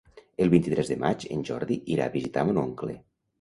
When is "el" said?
0.45-0.47